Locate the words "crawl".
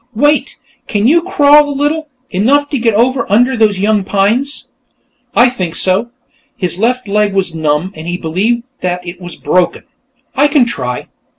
1.21-1.69